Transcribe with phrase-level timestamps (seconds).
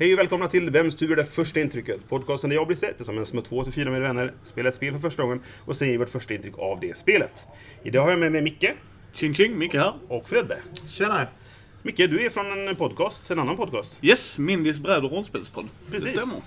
[0.00, 2.08] Hej och välkomna till Vems tur är det första intrycket?
[2.08, 4.92] Podcasten där jag blir sett tillsammans med två till fyra med vänner, spelar ett spel
[4.92, 7.46] för första gången och säger vårt första intryck av det spelet.
[7.82, 8.64] Idag har jag med mig Micke
[9.14, 9.92] Tjing tjing, Micke här.
[10.08, 10.58] och Fredde.
[10.88, 11.26] Tjena!
[11.82, 13.98] Micke, du är från en podcast, en annan podcast.
[14.02, 15.68] Yes, Mindys bräd och rollspelspodd.
[15.90, 16.12] Precis.
[16.14, 16.42] Det stämmer.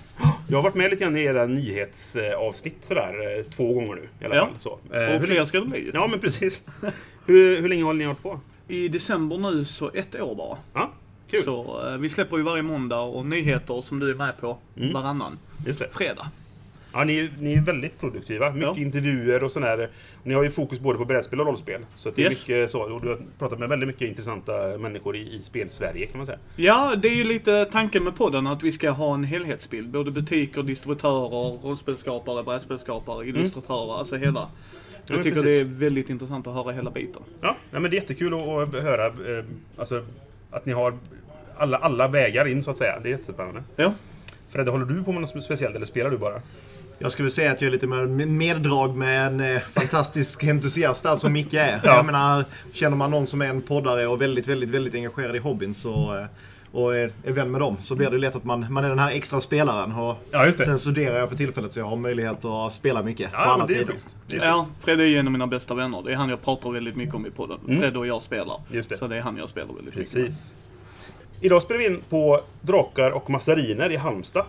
[0.48, 4.24] Jag har varit med lite grann i era nyhetsavsnitt sådär, eh, två gånger nu i
[4.24, 4.46] alla Ja.
[4.46, 4.54] fall.
[4.58, 4.70] Så.
[4.92, 5.90] Eh, Och hur- fler ska det bli.
[5.94, 6.64] Ja, men precis.
[7.26, 8.40] hur, hur länge har ni hållit på?
[8.68, 10.58] I december nu så ett år bara.
[10.74, 10.92] Ja,
[11.30, 11.42] kul.
[11.42, 14.92] Så eh, vi släpper ju varje måndag och nyheter som du är med på Mm.
[14.92, 15.88] varannan Just det.
[15.92, 16.30] fredag.
[16.96, 18.50] Ja, ni, ni är väldigt produktiva.
[18.50, 18.82] Mycket Ja.
[18.82, 19.90] intervjuer och sådär.
[20.22, 21.80] Ni har ju fokus både på brädspel och rollspel.
[21.96, 22.48] Så det är Yes.
[22.48, 22.80] mycket så.
[22.82, 26.38] Och du har pratat med väldigt mycket intressanta människor i, i spel-Sverige kan man säga.
[26.56, 29.88] Ja, det är ju lite tanken med podden att vi ska ha en helhetsbild.
[29.90, 33.98] Både butiker, distributörer, rollspelskapare, brädspelskapare, illustratörer.
[33.98, 34.48] Alltså hela.
[35.06, 35.44] Jag tycker precis.
[35.44, 37.22] det är väldigt intressant att höra hela biten.
[37.40, 39.44] Ja, nej, men det är jättekul att, att höra eh,
[39.76, 40.04] alltså,
[40.54, 40.98] att ni har
[41.56, 43.00] alla, alla vägar in så att säga.
[43.02, 43.62] Det är jättespännande.
[43.76, 43.92] Ja.
[44.48, 46.42] Fredde, håller du på med något speciellt eller spelar du bara?
[46.98, 51.16] Jag skulle säga att jag är lite mer meddrag med en eh, fantastisk entusiast där
[51.16, 51.80] som Micke är.
[51.84, 51.96] Ja.
[51.96, 55.38] Jag menar, känner man någon som är en poddare och väldigt, väldigt, väldigt engagerad i
[55.38, 56.26] hobbyn så, eh,
[56.74, 58.98] och är, är vän med dem så blir det lätt att man, man är den
[58.98, 59.92] här extra spelaren.
[59.92, 60.64] Och Ja, just det.
[60.64, 63.66] Sen studerar jag för tillfället så jag har möjlighet att spela mycket på Ja, alla
[63.66, 64.44] det är tider.
[64.46, 66.02] Ja, Fred är ju en av mina bästa vänner.
[66.02, 67.58] Det är han jag pratar väldigt mycket om i podden.
[67.66, 68.56] Fred och jag spelar.
[68.56, 68.76] Mm.
[68.76, 68.96] Just det.
[68.96, 70.24] Så det är han jag spelar väldigt mycket med.
[70.26, 70.54] Precis.
[71.40, 74.44] Idag spelar vi in på Drakar och Massariner i Halmstad.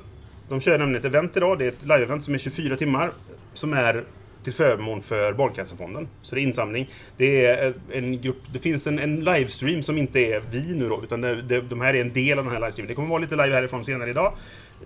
[0.49, 1.59] De kör nämligen ett event idag.
[1.59, 3.11] Det är ett live-event som är 24 timmar.
[3.53, 4.03] Som är
[4.45, 6.07] till förmån för Barncancerfonden.
[6.21, 6.89] Så det är insamling.
[7.17, 11.03] Det är en grupp, det finns en, en livestream som inte är vi nu då,
[11.03, 12.87] utan det, det, de här är en del av den här livestreamen.
[12.87, 14.33] Det kommer vara lite live härifrån senare idag.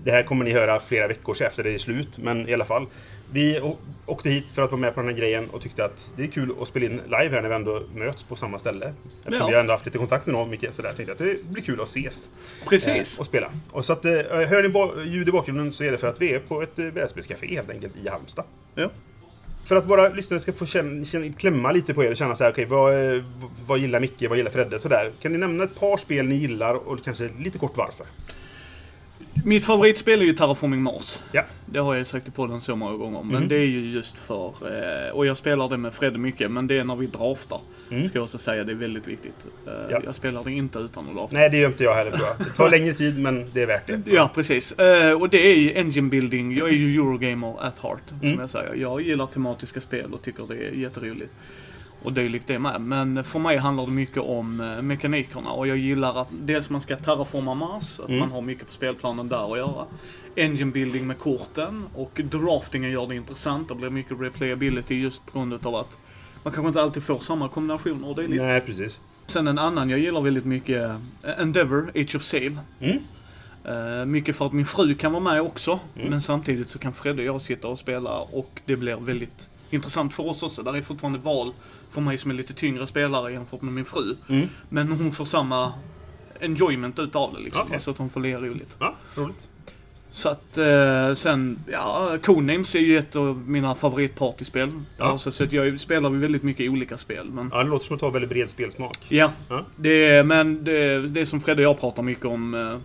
[0.04, 2.86] Det här kommer ni höra flera veckor efter det är slut, men i alla fall.
[3.32, 3.62] Vi
[4.06, 6.28] åkte hit för att vara med på den här grejen och tyckte att det är
[6.28, 8.94] kul att spela in live här när vi ändå möts på samma ställe.
[9.20, 9.48] Eftersom Ja.
[9.48, 10.94] vi har ändå haft lite kontakt med någon mycket sådär.
[10.94, 12.30] Tänkte jag att det blir kul att ses.
[12.70, 13.18] Precis.
[13.18, 13.52] Eh, och spela.
[13.72, 14.64] Och så att, eh, hör
[15.04, 17.48] ni ljud i bakgrunden så är det för att vi är på ett eh, brädspelscafé
[17.48, 18.46] helt enkelt i Halmstad.
[18.76, 18.90] Ja.
[19.64, 22.44] För att våra lyssnare ska få känna, känna, klämma lite på er och känna så
[22.44, 23.24] här, okej, vad, eh,
[23.66, 24.80] vad gillar Micke, vad gillar Fredde?
[24.80, 25.12] Sådär.
[25.22, 28.06] Kan ni nämna ett par spel ni gillar och kanske lite kort varför?
[29.46, 31.20] Mitt favoritspel är ju Terraforming Mars.
[31.32, 31.44] Ja.
[31.66, 33.24] Det har jag sagt i podden så många gånger.
[33.24, 33.48] Men Mhm.
[33.48, 36.78] det är ju just för, eh, och jag spelar det med Fredde mycket, men det
[36.78, 37.60] är när vi draftar.
[37.88, 39.46] Ska jag också säga, det är väldigt viktigt.
[39.68, 39.86] Eh, Mm.
[39.92, 40.02] Ja.
[40.06, 41.36] Jag spelar det inte utan att drafta.
[41.38, 42.38] Nej, det gör inte jag heller tror jag.
[42.48, 44.02] Det tar längre tid, men det är värt det.
[44.06, 44.72] Ja, precis.
[44.72, 46.58] Eh, och det är ju engine building.
[46.58, 48.32] Jag är ju Eurogamer at heart, Mm.
[48.34, 48.76] som jag säger.
[48.76, 51.32] Jag gillar tematiska spel och tycker det är jätteroligt.
[52.04, 52.82] Och dylikt det med.
[52.82, 56.82] Men för mig handlar det mycket om eh, mekanikerna och jag gillar att dels man
[56.82, 58.20] ska terraforma Mars, att Mm.
[58.20, 59.86] man har mycket på spelplanen där att göra.
[60.36, 63.68] Engine building med korten och draftingen gör det intressant.
[63.68, 65.98] Det blir mycket replayability just på grund av att
[66.44, 68.42] man kanske inte alltid får samma kombinationer och dylikt.
[68.44, 69.00] Nej, precis.
[69.28, 72.60] Sen en annan jag gillar väldigt mycket, eh, Endeavor, Age of Sail.
[72.80, 72.98] Mm.
[73.64, 75.80] Eh, mycket för att min fru kan vara med också.
[75.94, 80.14] Men samtidigt så kan Fredde och jag sitta och spela och det blir väldigt intressant
[80.14, 80.64] för oss också.
[80.64, 81.54] Där är fortfarande val
[81.92, 84.16] för mig som är lite tyngre spelare jämfört med min fru.
[84.30, 84.48] Mm.
[84.70, 85.74] Men hon får samma
[86.42, 87.62] enjoyment utav det liksom.
[87.68, 87.80] Okej.
[87.80, 88.76] Så att hon får le roligt.
[88.80, 89.50] Ja, roligt.
[90.12, 94.70] Så att eh, sen, ja, Codenames är ju ett av mina favoritpartyspel.
[94.98, 95.06] Ja.
[95.06, 97.30] Alltså, så att jag spelar väldigt mycket olika spel.
[97.32, 98.98] Men Ja, det låter som att du har väldigt bred spelsmak.
[99.10, 99.66] Ja, Ja.
[99.76, 102.78] det men det, det är som Fredde och jag pratar mycket om eh,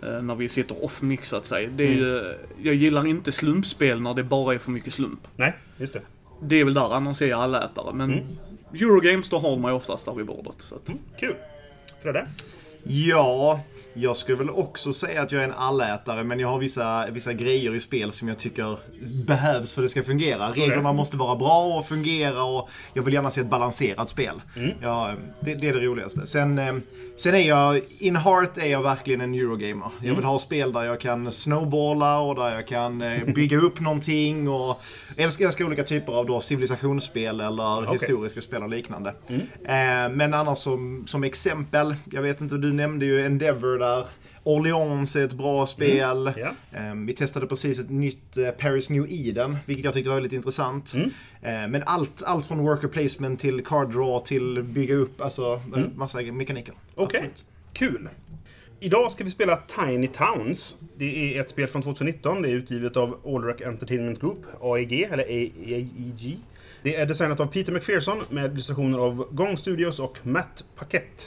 [0.00, 1.70] när vi sitter off-mix så att säga.
[1.76, 1.98] Det är Mm.
[2.00, 5.20] ju, jag gillar inte slumpspel när det bara är för mycket slump.
[5.36, 6.00] Nej, just det.
[6.42, 7.94] Det är väl där, annars är jag allätare.
[7.94, 8.24] Men Mm.
[8.74, 10.54] Eurogames, då har de mig oftast där vid bordet.
[10.58, 11.34] Så att, Kul.
[12.02, 12.26] Fredde?
[12.84, 13.60] Ja,
[14.00, 17.32] jag skulle väl också säga att jag är en allätare men jag har vissa, vissa
[17.32, 18.76] grejer i spel som jag tycker
[19.26, 20.50] behövs för att det ska fungera.
[20.50, 24.42] Reglerna måste vara bra och fungera och jag vill gärna se ett balanserat spel.
[24.82, 26.26] Ja, det, det är det roligaste.
[26.26, 26.74] Sen, eh,
[27.16, 29.88] sen är jag, in heart är jag verkligen en Eurogamer.
[30.02, 33.80] Jag vill ha spel där jag kan snowballa och där jag kan eh, bygga upp
[33.88, 34.80] någonting och
[35.16, 37.92] älskar, älskar olika typer av då civilisationsspel eller Okej.
[37.92, 39.14] historiska spel och liknande.
[39.64, 43.87] Eh, men annars som, som exempel, jag vet inte, du nämnde ju Endeavor där.
[44.42, 46.32] Orleans är ett bra spel.
[46.36, 46.48] Ja.
[46.72, 50.32] Eh, vi testade precis ett nytt eh, Paris New Eden, vilket jag tyckte var väldigt
[50.32, 50.94] intressant.
[50.94, 51.10] Mm.
[51.42, 55.82] Eh, men allt, allt från worker placement till card draw till bygga upp, alltså eh,
[55.94, 56.74] massa mekaniker.
[56.94, 57.20] Okej.
[57.20, 57.44] Absolut.
[57.72, 58.08] Kul.
[58.80, 60.76] Idag ska vi spela Tiny Towns.
[60.96, 62.42] Det är ett spel från 2019.
[62.42, 66.38] Det är utgivet av Allrack Entertainment Group, AEG, eller AEG.
[66.82, 71.24] Det är designat av Peter McPherson med illustrationer av Gong Studios och Matt Paquette.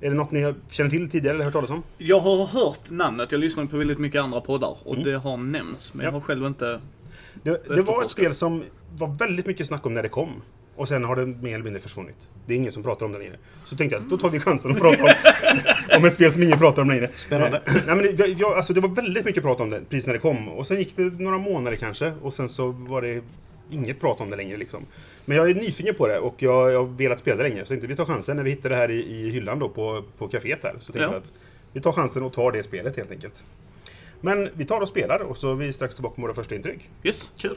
[0.00, 1.82] Är det något ni känner till tidigare eller hört talas om?
[1.98, 5.94] Jag har hört namnet, jag lyssnar på väldigt mycket andra poddar och det har nämnts,
[5.94, 6.16] men jag Ja.
[6.16, 6.80] har själv inte...
[7.42, 8.62] Det, det var ett spel som
[8.96, 10.30] var väldigt mycket snack om när det kom.
[10.76, 12.28] Och sen har det mer eller mindre försvunnit.
[12.46, 13.36] Det är ingen som pratar om det längre.
[13.64, 15.10] Så tänkte jag att då tar vi chansen att prata om,
[15.98, 17.10] om ett spel som ingen pratar om längre.
[17.16, 17.62] Spännande.
[17.66, 20.14] Eh, Nej, men det, jag, alltså, det var väldigt mycket prat om det precis när
[20.14, 20.48] det kom.
[20.48, 22.12] Och sen gick det några månader kanske.
[22.22, 23.22] Och sen så var det
[23.74, 24.56] inget prat om det längre.
[24.56, 24.86] Liksom.
[25.24, 27.64] Men jag är nyfiken på det och jag, jag har velat spela det länge.
[27.64, 30.02] Så tänkte vi tar chansen när vi hittar det här i, i hyllan då på,
[30.18, 30.74] på kaféet här.
[30.78, 31.16] Så tänkte Ja.
[31.18, 31.32] att
[31.72, 33.44] vi tar chansen och tar det spelet helt enkelt.
[34.20, 36.90] Men vi tar och spelar och så är vi strax tillbaka med våra första intryck.
[37.02, 37.32] Yes.
[37.36, 37.56] Kul.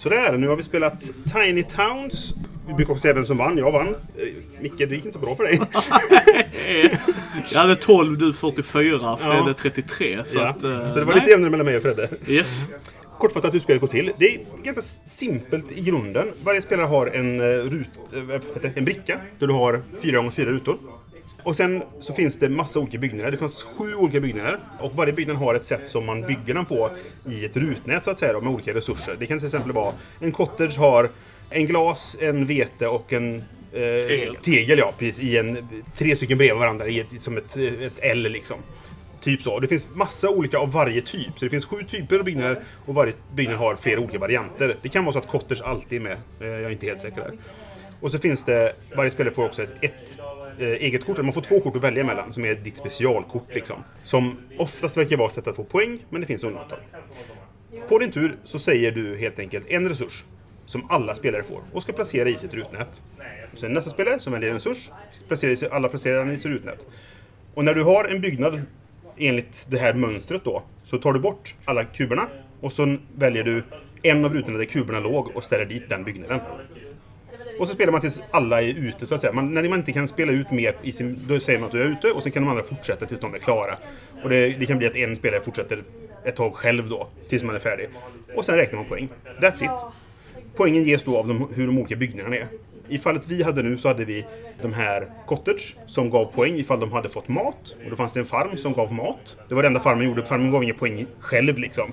[0.00, 2.34] Sådär, nu har vi spelat Tiny Towns.
[2.66, 3.58] Vi brukar också säga vem som vann.
[3.58, 3.88] Jag vann.
[3.88, 5.60] Eh, Micke, det gick inte så bra för dig.
[7.52, 9.54] Jag hade 12, du 44, Fredde Ja.
[9.58, 10.18] 33.
[10.26, 10.48] Så, ja.
[10.48, 11.20] att, eh, så det var nej.
[11.20, 12.08] lite jämnare mellan mig och Fredde.
[12.26, 12.64] Yes.
[13.18, 14.12] Kortfattat hur spelet går till.
[14.16, 16.28] Det är ganska simpelt i grunden.
[16.44, 17.88] Varje spelare har en, eh, rut,
[18.74, 20.78] en bricka där du har fyra gånger fyra rutor.
[21.44, 23.30] Och sen så finns det massa olika byggnader.
[23.30, 24.58] Det finns sju olika byggnader.
[24.80, 26.90] Och varje byggnad har ett sätt som man bygger den på
[27.30, 29.16] i ett rutnät så att säga då, med olika resurser.
[29.18, 31.10] Det kan till exempel vara en cottage har
[31.50, 33.42] en glas, en vete och en eh,
[33.72, 34.36] Tegel.
[34.42, 34.78] tegel.
[34.78, 35.24] Ja, precis.
[35.24, 38.56] I en, tre stycken bredvid varandra i ett, som ett, ett L liksom.
[39.20, 39.58] Typ så.
[39.60, 41.38] Det finns massa olika av varje typ.
[41.38, 44.76] Så det finns sju typer av byggnader och varje byggnad har flera olika varianter.
[44.82, 46.16] Det kan vara så att Cotters alltid är med.
[46.40, 47.32] Eh, Jag är inte helt säker där.
[48.00, 50.18] Och så finns det, varje spelare får också ett, ett
[50.60, 51.18] Eh, eget kort.
[51.18, 53.76] Man får två kort att välja mellan som är ditt specialkort liksom.
[54.02, 56.78] Som oftast verkar vara sätt att få poäng, men det finns undantag.
[57.88, 60.24] På din tur så säger du helt enkelt en resurs
[60.66, 63.02] som alla spelare får och ska placera i sitt rutnät.
[63.52, 64.90] Och sen nästa spelare som väljer en resurs,
[65.28, 66.86] placerar sig, alla placerar den i sitt rutnät.
[67.54, 68.62] Och när du har en byggnad
[69.16, 72.28] enligt det här mönstret då, så tar du bort alla kuberna
[72.60, 73.64] och så väljer du
[74.02, 76.40] en av rutorna där kuberna låg och ställer dit den byggnaden.
[77.60, 79.32] Och så spelar man tills alla är ute så att säga.
[79.32, 81.18] Man, när man inte kan spela ut mer i sin...
[81.28, 83.34] Då säger man att du är ute och sen kan de andra fortsätta tills de
[83.34, 83.76] är klara.
[84.22, 85.82] Och det, det kan bli att en spelare fortsätter
[86.24, 87.88] ett tag själv då, tills man är färdig.
[88.36, 89.08] Och sen räknar man poäng.
[89.40, 89.86] That's it.
[90.56, 92.46] Poängen ges då av de, hur de olika byggnaderna är.
[92.88, 94.26] I fallet vi hade nu så hade vi
[94.62, 97.76] de här cottage som gav poäng ifall de hade fått mat.
[97.84, 99.36] Och då fanns det en farm som gav mat.
[99.48, 100.26] Det var det enda farmen gjorde.
[100.26, 101.92] Farmen gav inga poäng själv liksom.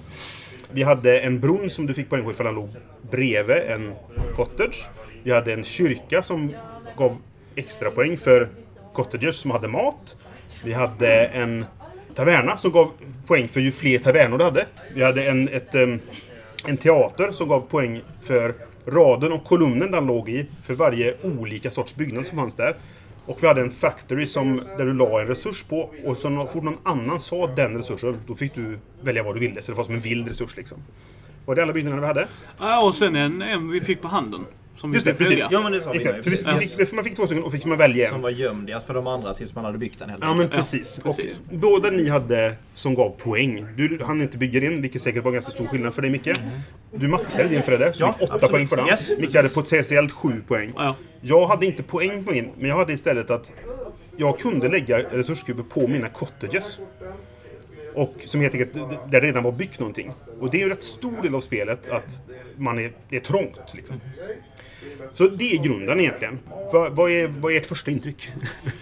[0.72, 2.70] Vi hade en brunn som du fick poäng på ifall den låg
[3.12, 3.94] bredvid en
[4.36, 4.90] cottage.
[5.24, 6.54] Vi hade en kyrka som
[6.98, 7.18] gav
[7.56, 8.50] extra poäng för
[8.94, 10.16] cottagers som hade mat.
[10.64, 11.66] Vi hade en
[12.16, 12.92] taverna som gav
[13.28, 14.66] poäng för ju fler tavernor du hade.
[14.94, 18.54] Vi hade en, ett, en teater som gav poäng för
[18.86, 22.76] raden och kolumnen den låg i för varje olika sorts byggnad som fanns där.
[23.28, 26.64] Och vi hade en factory som, där du la en resurs på och så fort
[26.64, 29.62] någon annan sa den resursen, då fick du välja vad du ville.
[29.62, 30.78] Så det var som en vild resurs liksom.
[31.46, 32.28] Var det alla byggnader vi hade?
[32.60, 34.46] Ja, och sen en, en vi fick på handen.
[34.78, 35.46] Som Just det, precis.
[35.52, 36.24] Ja men det sa vi Exakt.
[36.24, 36.76] För vi, precis.
[36.76, 38.22] fick, man fick två stycken och fick man välja Som en.
[38.22, 41.00] var gömd för de andra tills man hade byggt den helt Ja men precis.
[41.04, 41.40] precis.
[41.50, 43.66] Och båda ni hade som gav poäng.
[43.78, 46.30] Du hann inte bygga din, vilket säkert var ganska stor skillnad för dig Micke.
[46.92, 48.52] Du maxade din Fredde, så Ja, du fick åtta absolut.
[48.52, 48.88] poäng på den.
[48.88, 50.74] Yes, Micke hade potentiellt sju poäng.
[50.76, 50.96] Ja.
[51.22, 53.54] Jag hade inte poäng på min, men jag hade istället att
[54.18, 56.80] jag kunde lägga resurskuber på mina cottages.
[57.94, 60.12] Och som helt enkelt, där det redan var byggt någonting.
[60.40, 62.22] Och det är ju en rätt stor del av spelet att
[62.58, 63.74] man är, är trångt.
[63.76, 64.02] Liksom.
[65.14, 66.40] Så det är grunden egentligen.
[66.74, 68.30] Vad, vad, är, vad är ert första intryck?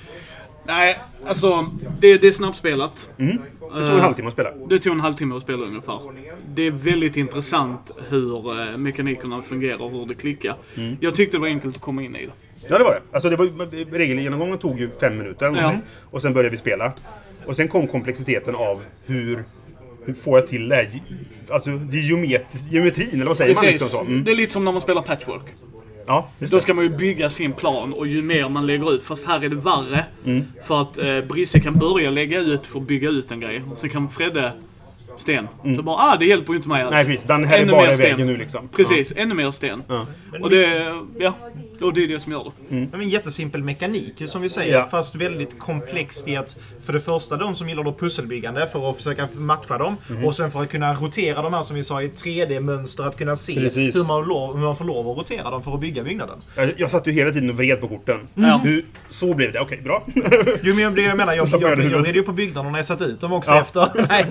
[0.68, 3.10] Nej, alltså det, det är snabbspelat.
[3.18, 4.52] Det tog en halvtimme att spela.
[4.70, 6.00] Det tog en halvtimme att spela ungefär.
[6.54, 10.56] Det är väldigt intressant hur eh, mekanikerna fungerar och hur det klickar.
[10.76, 10.98] Mm.
[11.00, 12.32] Jag tyckte det var enkelt att komma in i det.
[12.70, 13.02] Ja, det var det.
[13.12, 15.80] Alltså, det var, regelgenomgången tog ju fem minuter eller Ja.
[16.12, 16.94] Och sen började vi spela.
[17.48, 19.44] Och sen kom komplexiteten av hur,
[20.06, 20.90] hur får jag till det här?
[21.50, 23.66] Alltså, det är geomet, geometrin, eller vad säger man?
[23.66, 24.02] Liksom så?
[24.02, 24.24] Mm.
[24.24, 25.46] Det är lite som när man spelar patchwork.
[26.08, 29.04] Ja, Då ska man ju bygga sin plan och ju mer man lägger ut.
[29.04, 30.06] Fast här är det värre.
[30.26, 30.44] Mm.
[30.64, 33.64] För att eh, Brisse kan börja lägga ut för att bygga ut en grej.
[33.72, 34.52] Och sen kan Fredde
[35.18, 35.48] sten.
[35.78, 36.94] Så bara, ah det hjälper ju inte mig alls.
[36.94, 37.06] Mm.
[37.06, 37.28] Nej, precis.
[37.28, 38.68] Den här är bara i vägen nu liksom.
[38.68, 39.84] Precis, ännu mer sten.
[39.88, 40.08] Ja.
[40.42, 41.34] Och det, ja,
[41.82, 42.76] och det är det som gör det.
[42.92, 44.74] Ja, men jättesimpel mekanik som vi säger.
[44.74, 44.86] Ja.
[44.86, 48.96] Fast väldigt komplext i att för det första de som gillar då pusselbyggande för att
[48.96, 49.98] försöka matcha dem.
[50.10, 50.26] Mhm.
[50.26, 53.08] Och sen för att kunna rotera de här som vi sa i 3D-mönster.
[53.08, 53.96] Att kunna se Precis.
[53.96, 56.38] hur man, lov, hur man får lov att rotera dem för att bygga byggnaden.
[56.56, 58.28] Jag, jag satt ju hela tiden och vred på korten.
[58.34, 58.62] Ja.
[58.64, 59.60] Hur, så blev det.
[59.60, 60.08] Okej, bra.
[60.62, 62.86] Jo men det jag menar, jag, jag, jag jag, red ju på byggnaderna när jag
[62.86, 63.62] satt ut dem också Ja.
[63.62, 63.90] efter.
[64.10, 64.26] Nej.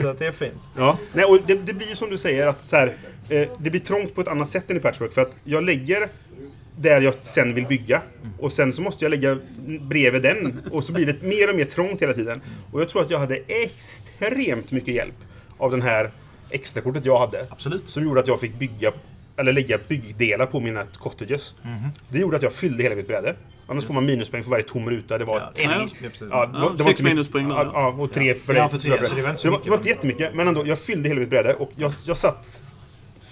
[0.00, 0.62] Så att det är fint.
[0.76, 0.98] Ja.
[1.12, 2.96] Nej, och det, det blir ju som du säger att så här,
[3.28, 5.12] eh, det blir trångt på ett annat sätt än i Patchwork.
[5.12, 6.08] För att jag lägger
[6.76, 8.00] där jag sen vill bygga.
[8.38, 9.38] Och sen så måste jag lägga
[9.80, 10.60] bredvid den.
[10.72, 12.40] Och så blir det mer och mer trångt hela tiden.
[12.72, 15.14] Och jag tror att jag hade extremt mycket hjälp
[15.58, 16.10] av den här
[16.50, 17.46] extrakortet jag hade.
[17.50, 17.82] Absolut.
[17.90, 18.92] Som gjorde att jag fick bygga,
[19.36, 21.54] eller lägga byggdelar på mina cottages.
[22.08, 23.34] Det gjorde att jag fyllde hela mitt bräde.
[23.66, 25.18] Annars får man minuspoäng för varje tom ruta.
[25.18, 25.70] Det var Ja, en.
[25.70, 25.86] Ja.
[26.02, 26.28] Ja, precis.
[26.30, 27.54] Ja, det var, Ja, det var sex minuspoäng då.
[27.54, 28.70] Ja, ja, och tre för Ja, dig.
[28.70, 29.64] för tre, så det var inte så Så det var, mycket.
[29.64, 30.66] det var inte jättemycket, men ändå.
[30.66, 32.62] Jag fyllde hela mitt bräde och jag, jag satt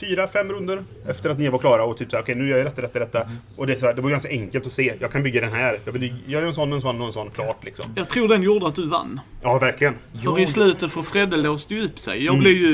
[0.03, 2.67] fyra, fem runder efter att ni var klara och typ såhär, okej nu gör jag
[2.67, 3.27] detta, detta, detta.
[3.57, 4.95] Och det, är så här, det var ganska enkelt att se.
[5.01, 5.79] Jag kan bygga den här.
[5.85, 7.31] Jag vill göra en sån, en sån och en sån.
[7.31, 7.87] Klart liksom.
[7.95, 9.21] Jag tror den gjorde att du vann.
[9.43, 9.95] Ja, verkligen.
[10.25, 12.25] För i slutet, för Fredde låste ju upp sig.
[12.25, 12.69] Jag blev ju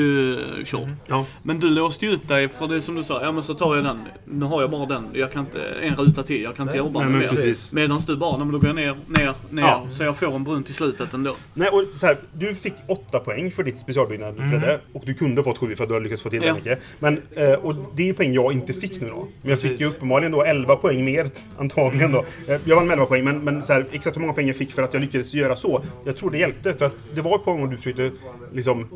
[0.59, 0.89] uh, körd.
[1.07, 1.25] Ja.
[1.43, 3.75] Men du låste ju upp dig för det som du sa, ja men så tar
[3.75, 4.01] jag den.
[4.25, 5.09] Nu har jag bara den.
[5.13, 6.43] Jag kan inte, en ruta till.
[6.43, 7.75] Jag kan inte jobba Nej, med men mer.
[7.75, 9.61] Medan du bara, nej men då går jag ner, ner, ner.
[9.61, 9.87] Ja.
[9.91, 11.35] Så jag får en brunn till slutet ändå.
[11.53, 14.79] Nej, och så här, du fick åtta poäng för ditt specialbyggnad, Fredde.
[14.93, 16.47] Och du kunde ha fått sju för att du har lyckats få till Ja.
[16.47, 16.79] det mycket.
[16.99, 19.27] Men, eh, och det är poäng jag inte fick nu då.
[19.41, 22.25] Men jag fick ju uppenbarligen då 11 poäng mer, antagligen då.
[22.47, 24.55] Eh, Jag vann med 11 poäng, men, men så här, exakt hur många poäng jag
[24.55, 25.83] fick för att jag lyckades göra så.
[26.05, 28.11] Jag tror det hjälpte, för att det var ett par gånger du försökte
[28.53, 28.87] liksom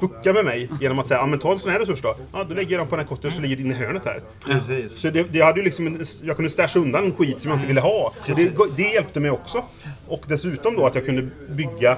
[0.00, 2.16] fucka med mig genom att säga, ja men ta en sån här resurs då.
[2.32, 4.20] Ja, då lägger jag dem på den här kotten så ligger din i hörnet här.
[4.46, 4.92] Precis.
[4.92, 7.68] Så det, det hade ju liksom, en- jag kunde stasha undan skit som jag inte
[7.68, 8.12] ville ha.
[8.26, 9.64] Det, det hjälpte mig också.
[10.08, 11.96] Och dessutom då att jag kunde bygga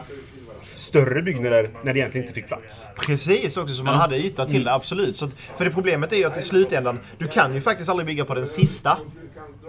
[0.63, 2.89] större byggnader när det egentligen inte fick plats.
[3.07, 5.17] Precis, också så man hade yta till det, absolut.
[5.17, 8.07] Så att, för det problemet är ju att i slutändan, du kan ju faktiskt aldrig
[8.07, 8.99] bygga på den sista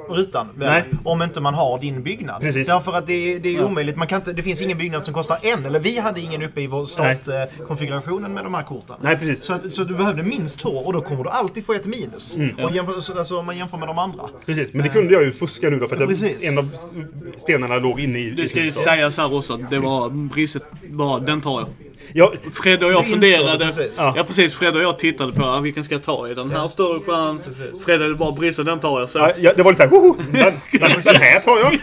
[0.10, 0.48] rutan.
[0.56, 0.84] väl, Nej.
[1.04, 2.42] Om inte man har din byggnad.
[2.42, 2.68] Precis.
[2.68, 3.96] Därför att det, det är ju omöjligt.
[3.98, 5.66] Man kan inte, det finns ingen byggnad som kostar en.
[5.66, 8.96] Eller vi hade ingen uppe i vår startkonfigurationen med de här korten.
[9.02, 9.44] Nej, precis.
[9.44, 12.38] Så, så du behövde minst två och då kommer du alltid få ett minus.
[12.64, 14.24] Och jämför, så- alltså, om man jämför med de andra.
[14.46, 16.44] Precis, men det kunde jag ju fuska nu då för att Precis.
[16.48, 16.70] en av
[17.38, 18.30] stenarna låg inne i...
[18.32, 21.68] Det ska ju sägas här också att det var priset, bara den tar jag.
[22.14, 23.58] Ja, Fred och jag funderade.
[23.58, 23.96] det precis.
[23.98, 24.26] Ja.
[24.28, 27.00] precis, Fred och jag tittade på ah, vilken ska jag ta i den här större
[27.00, 27.52] chans.
[27.86, 29.10] Fred är bara Brisse, den tar jag.
[29.10, 29.18] Så.
[29.18, 30.16] ja, ja, det var lite såhär, woho!
[30.32, 31.80] Den, den, den här tar jag!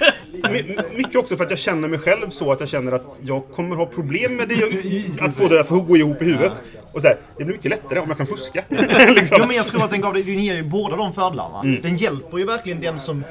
[0.52, 3.42] My, mycket också för att jag känner mig själv så att jag känner att jag
[3.54, 4.64] kommer ha problem med det,
[5.20, 6.62] att få det att gå ihop i huvudet.
[6.92, 8.64] Och så här, det blir mycket lättare om jag kan fuska.
[9.14, 9.36] liksom.
[9.40, 11.62] Jo men jag tror att den gav dig, den ger ju båda de fördelarna.
[11.62, 13.24] Den hjälper ju verkligen den som,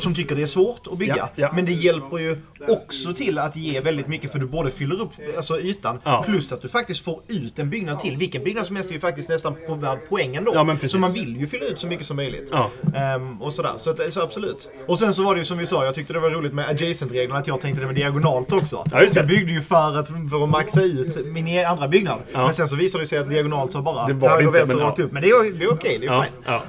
[0.00, 1.16] som tycker det är svårt att bygga.
[1.16, 1.50] Ja, ja.
[1.54, 2.36] Men det hjälper ju
[2.68, 6.22] också till att ge väldigt mycket för du både fyller upp alltså, ytan Ja.
[6.26, 8.16] plus att du faktiskt får ut en byggnad till.
[8.16, 10.76] Vilken byggnad som helst är ju faktiskt nästan på värd poängen då.
[10.88, 12.52] Så man vill ju fylla ut så mycket som möjligt.
[12.96, 13.72] Ehm, och sådär.
[13.76, 14.68] Så, så absolut.
[14.86, 16.68] Och sen så var det ju som vi sa, jag tyckte det var roligt med
[16.68, 18.84] adjacent-reglerna att jag tänkte det var diagonalt också.
[18.92, 19.34] Ja, just så jag det.
[19.34, 22.18] byggde ju för att, för att maxa ut min e- andra byggnad.
[22.32, 24.58] Men sen så visade det sig att diagonalt var bara Det var det höger, inte,
[24.58, 25.12] vänster, rakt upp.
[25.12, 26.42] Men det är, det är okej, det är Ja, fine.
[26.46, 26.62] ja.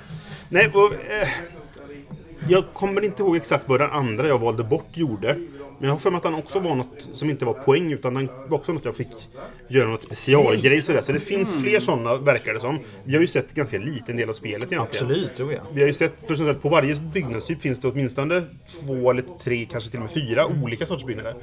[0.50, 1.28] Nej, och, eh,
[2.48, 5.38] jag kommer inte ihåg exakt vad den andra jag valde bort gjorde.
[5.82, 8.14] Men jag har för mig att den också var något som inte var poäng utan
[8.14, 9.08] den var också något jag fick
[9.68, 11.02] göra något specialgrej sådär.
[11.02, 12.80] Så det finns fler sådana verkar det som.
[13.04, 14.84] Vi har ju sett ganska liten del av spelet egentligen.
[14.84, 15.62] Absolut, tror jag.
[15.74, 18.44] Vi har ju sett, för sagt, på varje byggnadstyp finns det åtminstone
[18.86, 21.36] två eller tre, kanske till och med fyra olika sorters byggnader.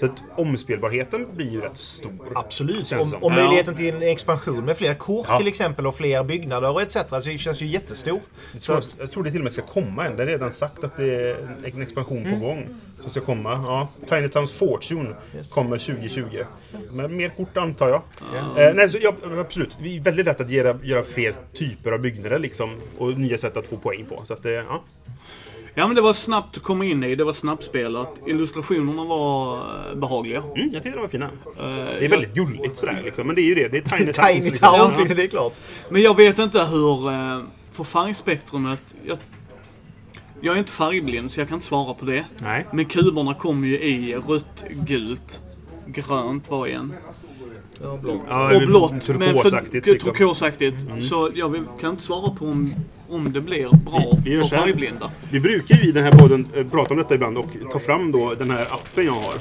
[0.00, 2.12] Så att omspelbarheten blir ju rätt stor.
[2.34, 2.92] Absolut.
[2.92, 5.38] Och, och möjligheten till en expansion med fler kort Ja.
[5.38, 6.96] till exempel och fler byggnader och etc.
[7.08, 8.20] Så det känns ju jättestor.
[8.52, 10.16] Jag Så tror, att, jag tror det till och med ska komma en.
[10.16, 12.40] Det är redan sagt att det är en expansion Mm.
[12.40, 12.68] på gång.
[13.00, 13.50] Som ska komma.
[13.66, 15.14] Ja, Tiny Towns Fortune
[15.54, 16.24] kommer 2020.
[16.92, 18.02] Men mer kort antar jag.
[18.68, 19.78] Eh, nej, så, ja, absolut.
[19.82, 22.74] Det är väldigt lätt att göra, göra fler typer av byggnader liksom.
[22.98, 24.22] Och nya sätt att få poäng på.
[24.26, 24.82] Så att det, ja.
[25.78, 28.14] Ja men det var snabbt att komma in i, det var snabbspelat.
[28.26, 30.38] Illustrationerna var eh, behagliga.
[30.38, 31.24] mm, jag tyckte de var fina.
[31.26, 31.30] Eh,
[31.98, 33.26] Det är väldigt gulligt sådär liksom.
[33.26, 33.68] Men det är ju det.
[33.68, 34.28] Det är Tiny Towns.
[34.28, 34.78] Tiny liksom.
[34.78, 34.98] Towns, Ja.
[35.00, 35.52] liksom, det är klart.
[35.88, 37.08] Men jag vet inte hur...
[37.12, 37.38] Eh,
[37.72, 38.80] för färgspektrumet...
[39.06, 39.18] Jag,
[40.40, 42.24] jag är inte färgblind så jag kan inte svara på det.
[42.42, 42.66] Nej.
[42.72, 45.40] Men kuberna kommer ju i rött, gult,
[45.86, 46.92] grönt var igen.
[47.82, 47.90] Ja,
[48.56, 48.92] Och blått.
[48.92, 50.12] Men Turkosaktigt liksom.
[50.12, 50.76] turkosaktigt.
[51.02, 52.74] Så jag vill, kan inte svara på om,
[53.08, 55.10] om det blir bra Vi gör för färgblinda.
[55.30, 58.12] Vi brukar ju i den här podden eh, prata om detta ibland och ta fram
[58.12, 59.34] då den här appen jag har.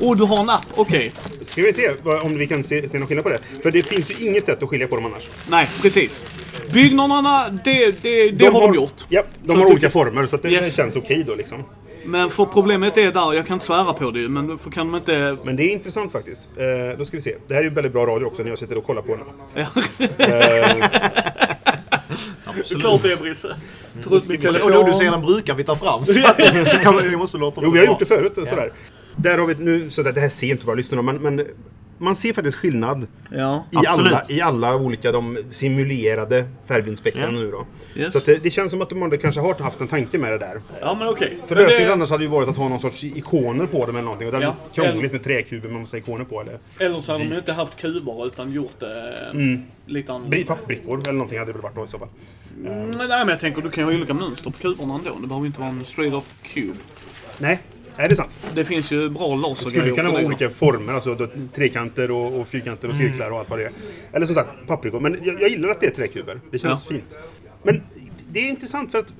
[0.00, 0.66] Åh, du har en app?
[0.74, 1.12] Okej.
[1.42, 1.88] Ska vi se
[2.22, 3.38] om vi kan se, se någon skillnad på det?
[3.62, 5.28] För det finns ju inget sätt att skilja på dem annars.
[5.50, 6.24] Nej, precis.
[6.72, 9.04] Byggnaderna, det, det, det har de gjort.
[9.08, 10.74] Ja, de Så har olika du- former så att det Yes.
[10.74, 11.64] känns okej då liksom.
[12.04, 14.96] Men för problemet är där, jag kan inte svära på det men då kan de
[14.96, 15.36] inte...
[15.44, 16.48] Men det är intressant faktiskt.
[16.56, 17.34] Eh, då ska vi se.
[17.48, 19.24] Det här är ju väldigt bra radio också när jag sitter och kollar på den.
[19.54, 19.60] Ja.
[20.24, 20.88] Eh,
[22.80, 23.56] Klart det är Brisse.
[23.92, 24.04] Min
[24.62, 26.06] Och då du ser den brukar vi ta fram.
[26.06, 28.32] Så att, kan man- vi måste låta jo, vi har gjort det förut.
[28.48, 28.72] Sådär.
[29.16, 31.46] Där har vi nu, så att det här ser inte våra lyssnare men, men
[31.98, 33.64] man ser faktiskt skillnad Ja.
[33.72, 34.12] i Absolut.
[34.12, 37.40] alla, i alla olika de simulerade färgblindsspektren Ja.
[37.40, 37.66] nu då.
[37.96, 38.12] Yes.
[38.12, 40.32] Så att det, det känns som att de hade kanske har haft en tanke med
[40.32, 40.60] det där.
[40.80, 41.38] Ja, men okej.
[41.46, 43.90] För Men lösningen det- annars hade ju varit att ha någon sorts ikoner på dem
[43.96, 44.26] eller någonting.
[44.28, 44.54] Och det är Ja.
[44.64, 46.40] lite krångligt med träkuber med massa ikoner på.
[46.40, 49.62] Eller Eller så hade de inte haft kuber utan gjort det Mm.
[49.86, 50.36] lite annorlunda.
[50.36, 52.08] bri- pappbrickor eller någonting hade det väl varit då i så fall.
[52.66, 55.16] Mm, nej, men jag tänker du kan ju ha olika mönster på kuberna ändå.
[55.20, 56.76] Det behöver inte vara en straight up cube.
[57.38, 57.58] Nej,
[57.98, 58.36] nej det är sant.
[58.54, 60.26] Det finns ju bra Det lasergrejer skulle kunna på vara det.
[60.26, 63.08] olika former, alltså då, trekanter och, och fyrkanter och Mm.
[63.08, 63.72] cirklar och allt vad det är.
[64.12, 65.00] Eller som sagt, pappbrickor.
[65.00, 66.40] Men jag, jag gillar att det är träkuber.
[66.50, 66.94] Det känns Ja.
[66.94, 67.18] fint.
[67.62, 67.82] Men
[68.30, 69.14] det är intressant för att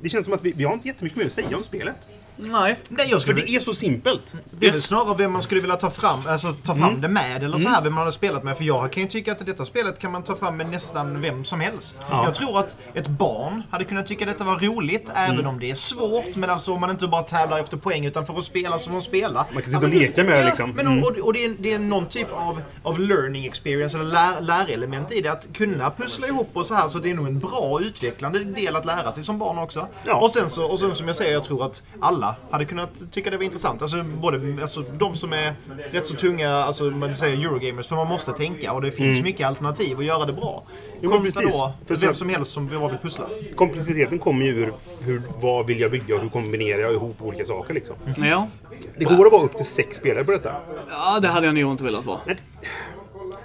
[0.00, 1.96] det känns som att vi, vi har inte jättemycket mer att säga om spelet.
[2.36, 2.78] Nej.
[2.88, 3.40] Nej, jag För skulle...
[3.40, 4.34] det är så simpelt.
[4.50, 7.42] Det är väl snarare vem man skulle vilja ta fram, alltså, ta fram det med
[7.42, 8.56] eller så här, vem man har spelat med.
[8.56, 11.44] För jag kan ju tycka att detta spelet kan man ta fram med nästan vem
[11.44, 11.96] som helst.
[12.10, 12.24] Ja.
[12.24, 15.74] Jag tror att ett barn hade kunnat tycka detta var roligt, även om det är
[15.74, 16.34] svårt.
[16.34, 19.02] Men alltså om man inte bara tävlar efter poäng utan för att spela som de
[19.02, 19.44] spelar.
[19.52, 20.70] Man kan sitta och leka med det, ja, liksom.
[20.70, 24.10] Men, och, och, och det, är, det är någon typ av, av learning experience, eller
[24.10, 25.32] lär, lärelement i det.
[25.32, 28.76] Att kunna pussla ihop och så här, så det är nog en bra utvecklande del
[28.76, 29.88] att lära sig som barn också.
[30.04, 30.14] Ja.
[30.14, 33.30] Och sen så, och sen som jag säger, jag tror att alla hade kunnat tycka
[33.30, 33.82] det var intressant.
[33.82, 35.54] Alltså både alltså, de som är
[35.92, 39.46] rätt så tunga, alltså man säger Eurogamers, för man måste tänka och det finns mycket
[39.46, 40.64] alternativ att göra det bra.
[40.66, 40.98] Mm.
[41.00, 41.54] Jo, Kontra precis.
[41.54, 43.24] då, För vem som helst som vill pussla.
[43.54, 47.44] Komplexiteten kommer ju ur hur, vad vill jag bygga och hur kombinerar jag ihop olika
[47.44, 47.96] saker liksom.
[48.16, 48.48] Ja.
[48.96, 50.54] Det går att vara upp till sex spelare på detta.
[50.90, 52.20] ja, det hade jag nog inte velat vara.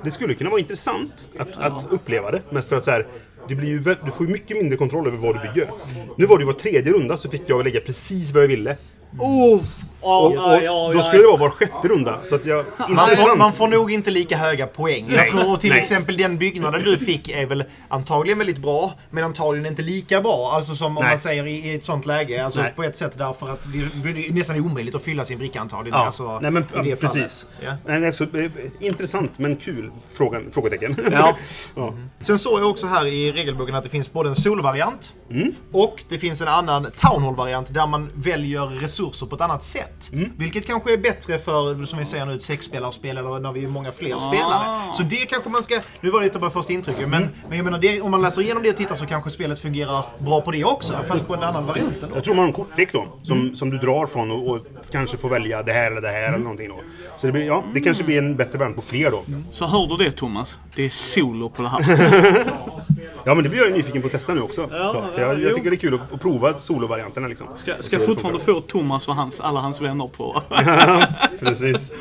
[0.03, 2.41] Det skulle kunna vara intressant att, att uppleva det.
[2.51, 3.07] Mest för att så här,
[3.47, 5.71] det blir ju, du får ju mycket mindre kontroll över vad du bygger.
[6.17, 8.77] Nu var det ju var tredje runda så fick jag lägga precis vad jag ville.
[9.17, 9.61] Oh!
[10.03, 12.19] Och, och ja, då skulle det vara var sjätte runda.
[12.25, 15.05] Så att jag, Man får, man får nog inte lika höga poäng.
[15.09, 15.79] Jag Nej, tror till nej.
[15.79, 20.51] exempel den byggnaden du fick är väl antagligen väldigt bra, men antagligen inte lika bra.
[20.51, 21.11] Alltså som om Nej.
[21.11, 22.45] man säger i, ett sånt läge.
[22.45, 22.73] Alltså Nej.
[22.75, 23.79] på ett sätt därför att det
[24.27, 25.99] är nästan omöjligt att fylla sin bricka antagligen.
[25.99, 27.45] Ja, Alltså, nej men i det precis.
[27.63, 27.73] Ja.
[27.85, 29.91] Nej, nej, så, eh, intressant men kul?
[30.07, 30.95] Frågan, frågetecken.
[31.11, 31.37] Ja.
[31.75, 31.93] ja.
[32.21, 35.53] Sen såg jag också här i regelboken att det finns både en solvariant Mm.
[35.71, 40.09] och det finns en annan Town Hall-variant där man väljer resurser på ett annat sätt.
[40.13, 40.31] Mm.
[40.37, 43.67] Vilket kanske är bättre för, som vi säger nu, ett sexspelarspel eller när vi är
[43.67, 44.19] många fler Ah.
[44.19, 44.93] spelare.
[44.93, 45.79] Så det kanske man ska...
[46.01, 47.33] Nu var det lite bara första intrycket, men, Mm.
[47.49, 50.03] men jag menar, det, om man läser igenom det och tittar så kanske spelet fungerar
[50.19, 50.93] bra på det också.
[51.07, 52.15] Fast på en annan variant ändå.
[52.15, 54.59] Jag tror man har en kortlek då, som, som du drar från och, och
[54.91, 56.79] kanske får välja det här eller det här eller någonting då.
[57.17, 59.23] Så det, blir, ja, det kanske blir en bättre variant på fler då.
[59.51, 60.59] Så hör du det Thomas?
[60.75, 61.81] Det är solo på det här.
[63.23, 64.67] Ja men det blir jag ju nyfiken på att testa nu också.
[64.71, 67.47] Ja, så, för ja, jag, jag tycker det är kul att, att prova solovarianterna liksom.
[67.57, 70.41] Ska, ska fortfarande få Thomas och hans, alla hans vänner på.
[71.39, 71.93] Precis.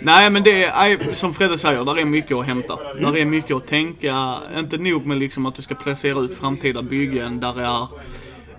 [0.00, 2.78] Nej men det är, som Fredde säger, där är mycket att hämta.
[3.00, 4.36] Där är mycket att tänka.
[4.56, 7.40] Inte nog med liksom att du ska placera ut framtida byggen.
[7.40, 7.86] Där är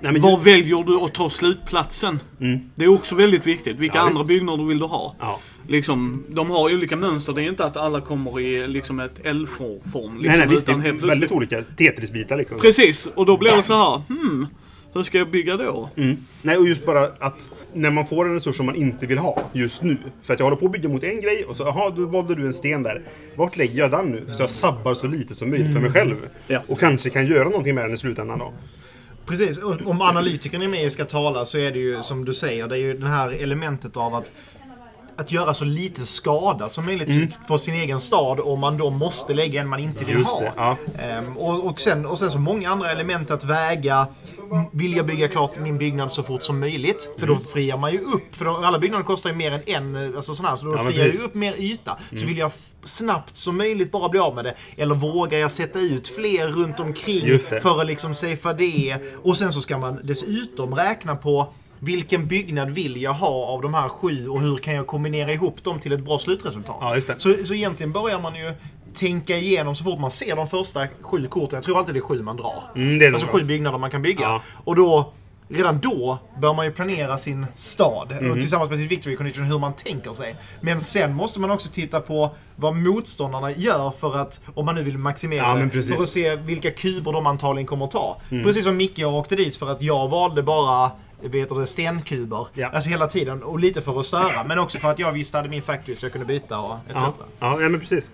[0.01, 2.19] Nej, men Var väljer du att ta slutplatsen?
[2.75, 3.79] Det är också väldigt viktigt.
[3.79, 4.27] Vilka Ja, andra visst.
[4.27, 5.15] byggnader vill du ha?
[5.19, 5.39] Ja.
[5.67, 7.33] Liksom, de har olika mönster.
[7.33, 9.71] Det är inte att alla kommer i liksom ett L-form.
[10.17, 10.65] Liksom, nej, nej, visst.
[10.65, 12.59] Det är plötsligt- väldigt olika Tetris-bitar liksom.
[12.59, 14.01] Precis, och då blir det så här.
[14.09, 14.47] Hmm,
[14.93, 15.89] hur ska jag bygga då?
[15.95, 16.17] Mm.
[16.41, 19.43] Nej, och just bara att när man får en resurs som man inte vill ha
[19.53, 19.97] just nu.
[20.23, 22.35] För att jag håller på att bygga mot en grej och så, jaha, då valde
[22.35, 23.01] du en sten där.
[23.35, 24.23] Vart lägger jag den nu?
[24.27, 26.15] Så jag sabbar så lite som möjligt för mig själv.
[26.47, 26.59] Ja.
[26.67, 28.53] Och kanske kan göra någonting med den i slutändan då.
[29.25, 32.75] Precis, om analytikern är med ska tala så är det ju som du säger, det
[32.75, 34.31] är ju det här elementet av att
[35.21, 39.33] att göra så lite skada som möjligt på sin egen stad om man då måste
[39.33, 40.19] lägga en man inte vill Mm.
[40.21, 40.41] Just ha.
[40.41, 40.77] det, ja.
[40.99, 44.07] Ehm, och, och, sen, och sen så många andra element att väga.
[44.51, 47.09] Mm, Vill jag bygga klart min byggnad så fort som möjligt?
[47.19, 47.39] För Mm.
[47.39, 48.35] då friar man ju upp.
[48.35, 50.75] För då, alla byggnader kostar ju mer än en, eh, alltså sån här, så då
[50.77, 51.11] Ja, friar ju.
[51.11, 51.25] Mm.
[51.25, 51.97] upp mer yta.
[52.09, 52.51] Så vill jag
[52.83, 54.55] snabbt som möjligt bara bli av med det.
[54.77, 58.97] Eller vågar jag sätta ut fler runt omkring för att liksom safea det.
[59.23, 61.53] Och sen så ska man dessutom räkna på
[61.83, 65.63] vilken byggnad vill jag ha av de här sju och hur kan jag kombinera ihop
[65.63, 66.77] dem till ett bra slutresultat?
[66.79, 67.15] Ja, just det.
[67.17, 68.53] Så, så egentligen börjar man ju
[68.93, 71.57] tänka igenom så fort man ser de första sju korten.
[71.57, 72.63] Jag tror alltid det är sju man drar.
[72.75, 74.21] Mm, alltså sju byggnader man kan bygga.
[74.21, 74.41] Ja.
[74.63, 75.13] Och då,
[75.53, 78.15] redan då bör man ju planera sin stad.
[78.21, 78.31] Mhm.
[78.31, 80.35] Och tillsammans med sin victory condition hur man tänker sig.
[80.61, 84.83] Men sen måste man också titta på vad motståndarna gör för att, om man nu
[84.83, 85.89] vill maximera Ja, det, precis.
[85.89, 85.97] Mm.
[85.97, 88.17] för att se vilka kuber de antagligen kommer att ta.
[88.29, 90.91] Precis som Micke och åkte dit för att jag valde bara
[91.29, 92.47] vet du, det, stenkuber.
[92.53, 92.69] Ja.
[92.69, 93.43] Alltså hela tiden.
[93.43, 94.43] Och lite för att störa.
[94.47, 96.95] Men också för att jag visste hade min factory så jag kunde byta och etc.
[96.95, 98.11] Ja, ja, ja men precis.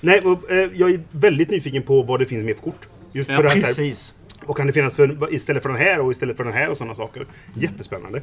[0.00, 2.88] Nej, och, eh, jag är väldigt nyfiken på vad det finns med för kort.
[3.12, 3.94] Just Ja, det här, så här,
[4.44, 6.76] Och kan det finnas för, istället för den här och istället för den här och
[6.76, 7.26] sådana saker.
[7.54, 8.22] Jättespännande.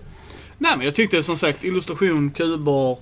[0.58, 2.97] Nej men jag tyckte som sagt illustration, kuber,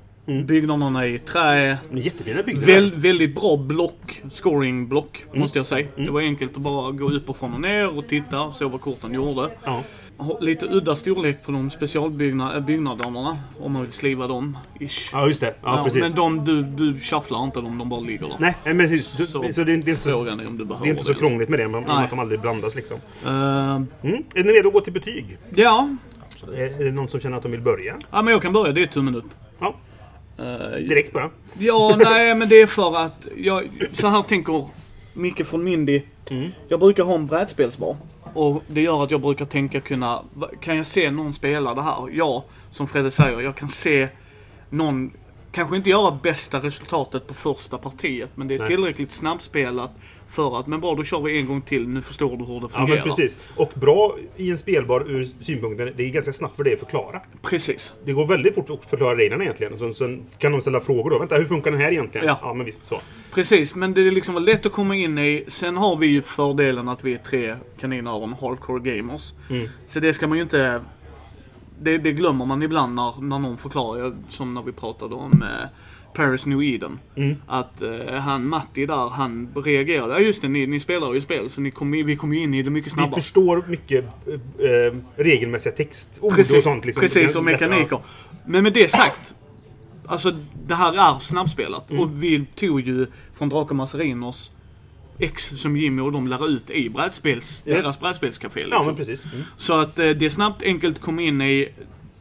[0.45, 1.78] byggnaderna i trä.
[1.91, 2.74] Jättefina byggnader.
[2.74, 5.88] Väl, väldigt bra block, scoring-block måste jag säga.
[5.95, 9.13] Det var enkelt att bara gå upp och och ner och titta, se vad korten
[9.13, 9.50] gjorde.
[9.63, 9.84] Ja.
[10.41, 13.38] Lite udda storlek på de specialbyggnaderna.
[13.62, 14.57] Om man vill sliva dem.
[14.79, 15.10] Ish.
[15.13, 15.55] Ja, just det.
[15.63, 16.01] Ja, precis.
[16.01, 18.36] men de, du, du shufflar inte dem, de bara ligger där.
[18.39, 19.05] Nej, men precis.
[19.07, 21.13] Så- så, det, är inte, så, Frågan är om du behöver det är inte så
[21.13, 21.84] krångligt med det, Nej.
[21.88, 22.97] att de aldrig blandas liksom.
[23.25, 23.31] Eh,
[24.03, 24.23] Mm.
[24.36, 25.38] Är ni redo att gå till betyg?
[25.55, 25.89] ja.
[26.55, 27.95] Är det någon som känner att de vill börja?
[28.12, 28.73] ja, men jag kan börja.
[28.73, 29.29] Det är tummen upp.
[29.60, 29.75] Ja,
[30.38, 31.29] Eh, direkt bara.
[31.60, 34.65] Ja, nej, men det är för att jag, så här tänker
[35.13, 36.01] Micke från Mindy.
[36.67, 37.97] Jag brukar ha en brädspelsbar.
[38.34, 40.22] Och det gör att jag brukar tänka kunna,
[40.62, 42.10] kan jag se någon spela det här?
[42.12, 44.08] Ja, som Fredde säger, jag kan se
[44.70, 45.12] någon,
[45.52, 48.67] kanske inte göra bästa resultatet på första partiet, men det är Nej.
[48.67, 49.91] tillräckligt snabbspelat
[50.32, 52.67] för att, men bra då kör vi en gång till, nu förstår du hur det
[52.74, 52.96] Ja, fungerar.
[52.96, 53.38] men precis.
[53.56, 57.22] Och bra i en spelbar ur synpunkten, det är ganska snabbt för dig att förklara.
[57.41, 57.94] Precis.
[58.06, 59.74] Det går väldigt fort att förklara reglerna egentligen.
[59.74, 61.20] Och sen, sen kan de ställa frågor då.
[61.20, 62.28] Vänta, hur funkar den här egentligen?
[62.28, 62.39] Ja.
[62.41, 63.02] ja men visst så.
[63.34, 65.46] Precis, men det är liksom lätt att komma in i.
[65.48, 69.34] Sen har vi ju fördelen att vi är tre kaninöron, hardcore gamers.
[69.50, 69.70] Mm.
[69.88, 70.82] Så det ska man ju inte...
[71.82, 75.70] Det, det glömmer man ibland när, när någon förklarar, som när vi pratade om eh,
[76.13, 77.00] Paris New Eden.
[77.15, 77.36] Mm.
[77.48, 80.13] Att eh, han Matti där, han reagerade.
[80.13, 82.54] Ja just det, ni, ni spelar ju spel så ni kom, vi kom ju in
[82.54, 83.22] i det mycket Vi snabbare.
[83.22, 84.06] förstår mycket
[84.60, 86.86] eh, regelmässiga textord Precis, och sånt.
[86.86, 87.02] Liksom.
[87.02, 88.00] precis, och mekaniker.
[88.46, 89.36] Men med det sagt.
[90.06, 90.32] Alltså
[90.67, 91.91] det här är snabbspelat.
[91.91, 92.04] Mm.
[92.04, 94.52] Och vi tog ju från Draken Massarinos
[95.19, 97.76] X som Jimmy och de lär ut i brädspels, Ja.
[97.76, 98.60] deras brädspelscafé.
[98.60, 98.86] Ja, Liksom.
[98.86, 99.26] men precis.
[99.26, 99.45] Mm.
[99.58, 101.69] Så att eh, det är snabbt, enkelt komma in i.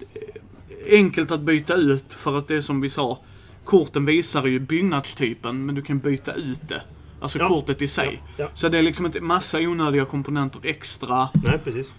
[0.00, 3.18] eh, Enkelt att byta ut för att det är som vi sa.
[3.64, 6.82] Korten visar ju byggnadstypen men du kan byta ut det.
[7.20, 7.48] Alltså Ja.
[7.48, 8.22] kortet i sig.
[8.36, 8.50] Ja, ja.
[8.54, 11.92] Så det är liksom inte massa onödiga komponenter extra Nej, precis.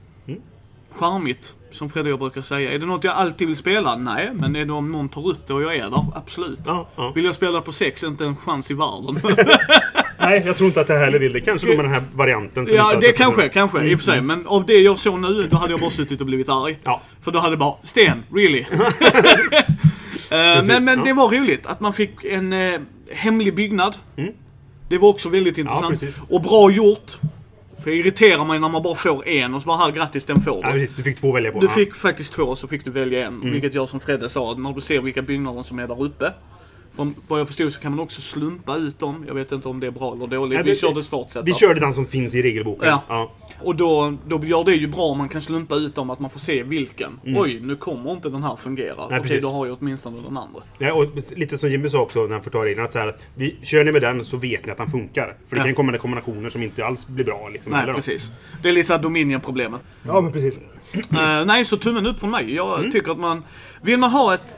[0.91, 2.71] charmigt, som Fredde jag brukar säga.
[2.71, 3.95] Är det något jag alltid vill spela?
[3.95, 6.05] Nej, men är det om någon tar upp det och jag är där?
[6.15, 6.59] Absolut.
[6.65, 7.11] Ja, ja.
[7.15, 8.03] Vill jag spela på sex?
[8.03, 9.15] Inte en chans i världen.
[10.31, 11.41] Nej, jag tror inte att det heller vill det.
[11.41, 12.65] Kanske då med den här varianten.
[12.65, 14.21] som ja, det kanske, kanske, i och för sig.
[14.21, 16.79] Men av det jag såg nu, då hade jag bara suttit och blivit arg.
[16.83, 17.01] Ja.
[17.21, 18.65] För då hade det bara, Sten, really?
[20.31, 21.05] Eh, men men ja.
[21.05, 22.79] det var roligt att man fick en eh,
[23.11, 23.95] hemlig byggnad.
[24.89, 25.89] Det var också väldigt intressant.
[25.89, 26.21] precis.
[26.29, 27.17] och bra gjort.
[27.83, 30.41] För det irriterar mig när man bara får en och så bara, här, grattis, den
[30.41, 30.67] får du.
[30.67, 30.95] Ja, precis.
[30.95, 31.59] Du fick två välja på.
[31.59, 31.71] Du Ja.
[31.71, 33.35] fick faktiskt två, så fick du välja en.
[33.35, 33.51] Mm.
[33.51, 36.33] Vilket jag som Fredde sa, när du ser vilka byggnader som är där uppe.
[36.95, 39.23] Från vad jag förstod så kan man också slumpa ut dem.
[39.27, 40.53] Jag vet inte om det är bra eller dåligt.
[40.55, 41.47] Nej, vi vi- körde startsetup.
[41.47, 42.87] Vi körde den som finns i regelboken.
[42.87, 43.03] Ja.
[43.09, 43.31] Ja.
[43.63, 46.29] Och då, då gör det ju bra om man kan slumpa ut dem, att man
[46.29, 47.19] får se vilken.
[47.25, 47.41] Mm.
[47.41, 49.05] Oj, nu kommer inte den här fungera.
[49.05, 49.41] Okej, precis.
[49.41, 50.59] då har jag åtminstone den andra.
[50.77, 52.85] Ja, och lite som Jimmy sa också när han förklarar reglerna.
[52.85, 55.37] Att så här, vi, kör ni med den så vet ni att den funkar.
[55.47, 55.65] För det Ja.
[55.65, 57.49] kan komma kombinationer som inte alls blir bra.
[57.49, 58.31] Liksom, Nej, precis.
[58.61, 59.81] Det är lite såhär Dominion-problemet.
[60.07, 60.59] Ja, men precis.
[60.93, 62.53] Eh, nej, så tummen upp från mig.
[62.55, 62.91] Jag Mm.
[62.91, 63.43] tycker att man...
[63.81, 64.57] Vill man ha ett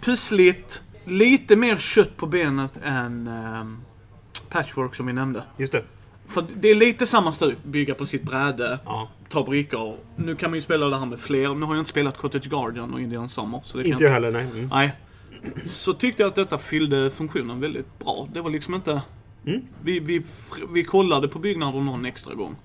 [0.00, 3.78] pussligt, lite mer kött på benet än ehm,
[4.48, 5.44] Patchwork som vi nämnde.
[5.58, 5.84] Just det.
[6.26, 9.08] För det är lite samma stuk, bygga på sitt bräde, Ja.
[9.28, 9.96] ta brickor.
[10.16, 11.54] Nu kan man ju spela det här med fler.
[11.54, 13.60] Nu har jag inte spelat Cottage Guardian och Indian Summer.
[13.64, 14.44] Så det Inte jag heller, nej.
[14.44, 14.68] Mm.
[14.72, 14.92] Nej.
[15.66, 18.28] Så tyckte jag att detta fyllde funktionen väldigt bra.
[18.32, 19.02] Det var liksom inte...
[19.46, 19.60] Mm.
[19.82, 20.22] Vi, vi,
[20.72, 22.56] vi kollade på byggnader någon extra gång.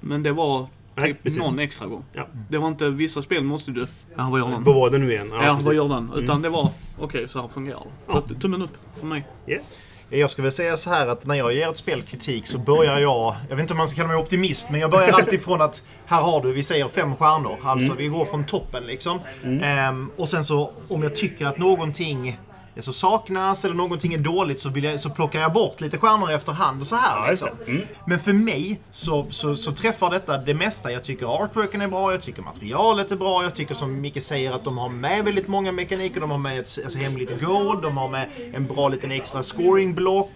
[0.00, 0.66] Men det var
[0.98, 1.38] Nej, typ precis.
[1.38, 2.04] någon extra gång.
[2.12, 2.26] Ja.
[2.50, 3.86] Det var inte, vissa spel måste du...
[4.16, 4.64] Ja, vad gör den?
[4.64, 5.30] Var det nu igen?
[5.32, 5.66] Ja, precis.
[5.66, 6.12] vad gör den?
[6.16, 8.12] Utan det var, okej, så här fungerar det.
[8.12, 9.26] Så att, tummen upp för mig.
[9.46, 9.80] Yes.
[10.10, 13.36] Jag skulle säga så här att när jag ger ett spel kritik så börjar jag,
[13.48, 15.82] jag vet inte om man ska kalla mig optimist, men jag börjar alltid från att
[16.06, 17.56] här har du, vi säger fem stjärnor.
[17.62, 19.20] Alltså vi går från toppen liksom.
[19.62, 22.38] Ehm, och sen så om jag tycker att någonting
[22.82, 26.30] så saknas eller någonting är dåligt så, vill jag, så plockar jag bort lite stjärnor
[26.30, 27.24] efterhand och så här.
[27.24, 27.48] Ja, liksom.
[27.66, 27.82] Mm.
[28.06, 30.92] Men för mig så, så, så träffar detta det mesta.
[30.92, 34.52] Jag tycker artworken är bra, jag tycker materialet är bra, jag tycker som Micke säger
[34.52, 36.20] att de har med väldigt många mekaniker.
[36.20, 40.30] De har med ett alltså, hemligt gold, de har med en bra liten extra scoring-block.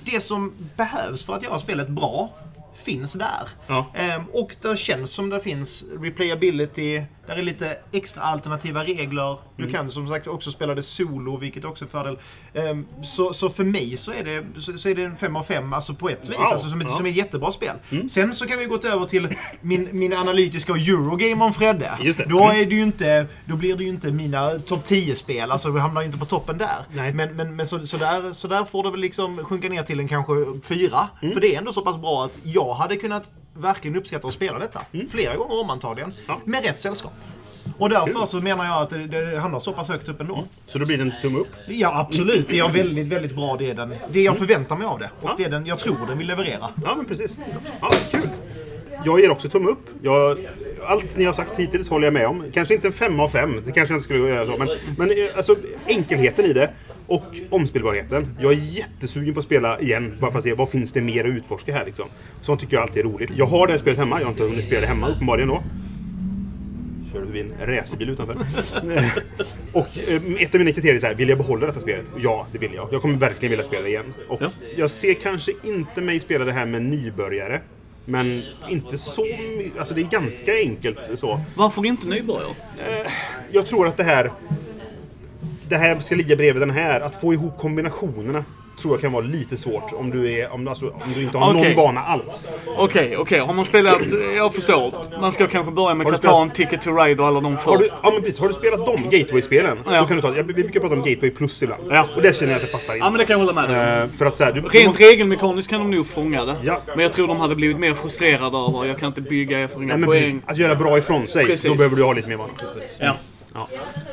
[0.00, 2.30] Det som behövs för att göra spelet bra
[2.74, 3.48] finns där.
[3.66, 3.86] Ja.
[3.94, 9.38] Ehm, och det känns som det finns replayability, där är lite extra alternativa regler.
[9.56, 12.18] Du kan som sagt också spela det solo, vilket också är en fördel.
[12.54, 15.42] Ehm, så, så för mig så är det, så, så är det en 5 av
[15.42, 16.38] 5 alltså på ett vis.
[16.38, 16.46] Wow.
[16.46, 16.96] Alltså som, ett, Ja.
[16.96, 17.76] som ett jättebra spel.
[18.08, 19.28] Sen så kan vi gå över till
[19.60, 21.90] min, min analytiska och Eurogame om Fredde.
[22.00, 22.24] Just det.
[22.24, 22.60] Då, Mm.
[22.62, 25.50] är det ju inte, då blir det ju inte mina topp 10-spel.
[25.50, 26.68] Alltså vi hamnar ju inte på toppen där.
[26.92, 27.12] Nej.
[27.12, 30.00] Men, men, men så, så, där, så där får det väl liksom sjunka ner till
[30.00, 30.32] en kanske
[30.68, 30.98] fyra.
[31.22, 31.34] Mm.
[31.34, 34.58] För det är ändå så pass bra att jag hade kunnat verkligen uppskatta att spela
[34.58, 34.80] detta.
[35.10, 36.10] Flera gånger om antagligen.
[36.10, 36.22] Mm.
[36.28, 36.40] Ja.
[36.44, 37.12] Med rätt sällskap.
[37.78, 38.26] Och därför Kul.
[38.26, 40.44] så menar jag att det, det hamnar så pass högt upp ändå.
[40.66, 41.48] Så då blir det en tumme upp.
[41.68, 42.48] Ja, absolut.
[42.48, 43.56] Det är väldigt, väldigt bra.
[43.56, 45.10] Det, är den, det jag förväntar mig av det.
[45.20, 45.34] Och Ja.
[45.38, 46.68] det är den jag tror den vill leverera.
[46.84, 47.38] Ja, men precis.
[47.80, 48.28] Ja, kul.
[49.04, 49.88] Jag ger också tumme upp.
[50.02, 50.38] Jag,
[50.86, 52.44] allt ni har sagt hittills håller jag med om.
[52.54, 53.62] Kanske inte en femma av fem.
[53.64, 54.56] Det kanske jag inte skulle göra så.
[54.56, 56.70] Men, men eh, alltså, enkelheten i det
[57.06, 58.36] och omspelbarheten.
[58.40, 60.14] Jag är jättesugen på att spela igen.
[60.20, 61.84] Bara för att se vad finns det mer att utforska här.
[61.84, 62.08] Liksom.
[62.42, 63.30] Sånt tycker jag alltid är roligt.
[63.36, 64.20] Jag har det här spelet hemma.
[64.20, 65.62] Jag har inte hunnit spela det hemma uppenbarligen då.
[67.12, 68.34] Körde förbi en racerbil utanför.
[69.72, 72.04] och eh, ett av mina kriterier är så här, vill jag behålla detta spelet?
[72.18, 72.88] Ja, det vill jag.
[72.92, 74.14] Jag kommer verkligen vilja spela det igen.
[74.28, 74.50] Och Ja.
[74.76, 77.60] jag ser kanske inte mig spela det här med nybörjare.
[78.04, 79.26] Men inte så
[79.78, 81.40] Alltså det är ganska enkelt så.
[81.56, 82.54] Varför inte nybörjare?
[83.52, 84.32] Jag tror att det här...
[85.68, 87.00] Det här ska ligga bredvid den här.
[87.00, 88.44] Att få ihop kombinationerna
[88.78, 91.50] tror jag kan vara lite svårt om du, är, om, alltså, om du inte har
[91.50, 91.74] Okej.
[91.74, 92.52] någon vana alls.
[92.76, 93.38] Okej, okej.
[93.38, 93.98] Har man spelat...
[94.36, 94.94] Jag förstår.
[95.20, 97.94] Man ska kanske börja med Catan, Ticket to Ride och alla de Har du, först.
[98.02, 99.78] ja, men precis, har du spelat de Gateway-spelen?
[99.86, 100.00] Ja.
[100.00, 101.82] Då kan du ta, vi brukar prata om Gateway Plus ibland.
[101.90, 102.08] Ja.
[102.16, 102.98] Och där känner jag att det passar in.
[102.98, 104.02] Ja, men det kan jag hålla med dig om.
[104.02, 106.56] Eh, för att så här, du, Rent du, regelmekaniskt kan de nog fånga det.
[106.62, 106.80] Ja.
[106.86, 109.82] Men jag tror de hade blivit mer frustrerade över jag kan inte bygga, jag får
[109.82, 110.22] inga nej, poäng.
[110.22, 111.70] precis, att göra bra ifrån sig, Precis.
[111.70, 112.52] då behöver du ha lite mer vana.
[113.00, 113.16] Ja.
[113.54, 113.68] Ja.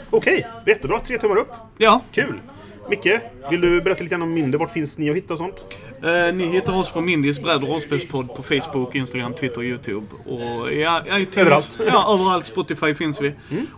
[0.10, 0.99] Okej, jättebra.
[0.99, 1.51] Tre tummar upp.
[1.77, 2.01] ja.
[2.12, 2.41] Kul!
[2.91, 4.58] Micke, vill du berätta lite om Minde?
[4.58, 5.65] Vart finns ni att hitta och sånt?
[6.04, 10.06] Eh, ni hittar oss på Mindys bredd och rollspelspodd på Facebook, Instagram, Twitter, Youtube.
[10.25, 11.38] Och ja, iTunes.
[11.38, 11.80] Överallt.
[11.88, 12.47] Ja, överallt.
[12.47, 13.34] Spotify finns vi.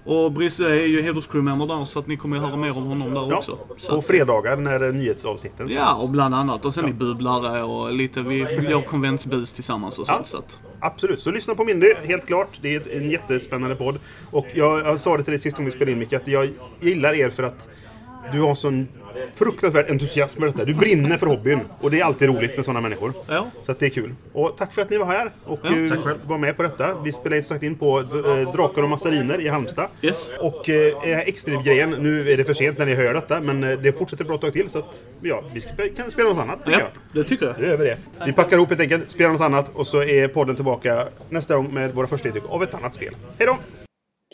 [0.06, 3.14] Och Brisse är ju hederscrewmember där så att ni kommer att höra mer om honom
[3.14, 3.58] där Ja, också.
[3.78, 6.66] Så på fredagar när eh, nyhetsavsnitten Ja, och bland annat.
[6.66, 8.38] Och sen i bubblare och lite, vi
[8.70, 10.14] gör konventsbus tillsammans och så.
[10.14, 10.24] Ja.
[10.26, 12.60] så att, Absolut, så lyssna på Mindy, helt klart.
[12.62, 14.00] Det är en jättespännande podd.
[14.32, 16.50] Och jag, jag sa det till dig sist gången vi spelade in Micke, att jag
[16.80, 17.70] gillar er för att
[18.32, 18.88] du har sån
[19.36, 20.66] fruktansvärd entusiasm med detta.
[20.66, 21.60] Du brinner för hobbyn.
[21.82, 23.14] Och det är alltid roligt med sådana människor.
[23.28, 23.48] Ja.
[23.62, 24.16] Så att det är kul.
[24.34, 26.18] Och tack för att ni var här och Ja, eh, tack själv.
[26.26, 27.02] var med på detta.
[27.04, 29.88] Vi spelar in, sagt in på eh, Drakar och Massariner i Halmstad.
[30.02, 30.32] Yes.
[30.40, 33.94] Och eh, extra-grejen, nu är det för sent när ni hör detta, men eh, det
[33.94, 34.70] fortsätter ett bra tag till.
[34.70, 37.24] Så att, ja, vi ska, kan spela något annat tycker Ja, jag.
[37.24, 37.60] det tycker jag.
[37.60, 37.98] Nu gör vi det.
[38.26, 41.74] Vi packar ihop helt enkelt, spelar något annat och så är podden tillbaka nästa gång
[41.74, 43.14] med våra första intryck av ett annat spel.
[43.38, 43.58] Hej då!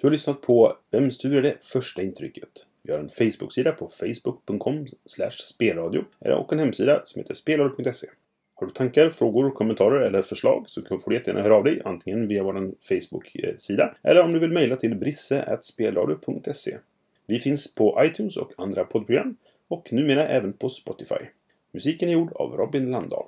[0.01, 2.49] Du har lyssnat på Vem studerar det första intrycket?
[2.89, 4.87] Vi har en Facebook-sida på facebook.com
[5.31, 8.07] spelradio och en hemsida som heter spelradio.se.
[8.55, 12.27] Har du tankar, frågor, kommentarer eller förslag så får du jättegärna höra av dig antingen
[12.27, 16.77] via vår Facebook-sida eller om du vill mejla till brisse.spelradio.se.
[17.25, 21.25] Vi finns på iTunes och andra poddprogram och numera även på Spotify.
[21.71, 23.25] Musiken är gjord av Robin Landahl.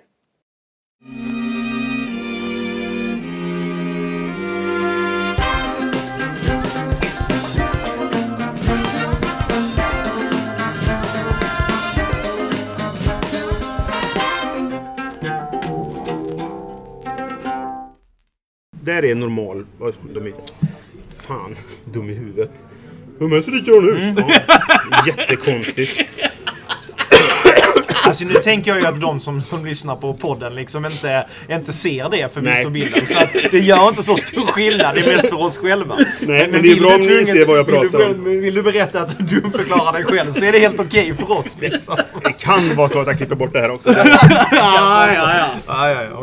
[18.82, 19.66] Där är normal...
[20.14, 20.34] De är...
[21.28, 22.52] Fan, dum i huvudet.
[23.20, 24.18] Men så likadana ut.
[24.92, 26.00] Ja, jättekonstigt.
[28.04, 31.74] Alltså nu tänker jag ju att de som, som lyssnar på podden liksom inte, inte
[31.74, 33.06] ser det förvisso bilden.
[33.06, 33.20] Så
[33.52, 34.96] det gör inte så stor skillnad.
[34.96, 35.96] Det är mest för oss själva.
[35.98, 38.14] Nej, men det är vill bra om ni ser vad jag vill pratar om.
[38.14, 41.32] själv- Vill du berätta att du förklarar dig själv så är det helt okej för
[41.32, 41.98] oss liksom.
[42.24, 43.90] Det kan vara så att jag klipper bort det här också.
[43.98, 44.06] Ja,
[44.52, 45.46] ja, ja.
[45.68, 46.18] Ja, ja, ja.